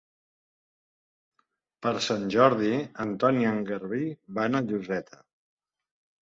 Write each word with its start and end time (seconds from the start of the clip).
Per 1.85 1.93
Sant 2.05 2.25
Jordi 2.37 2.71
en 3.05 3.13
Ton 3.25 3.37
i 3.43 3.49
en 3.51 3.61
Garbí 3.69 4.01
van 4.41 4.61
a 4.63 4.65
Lloseta. 4.73 5.23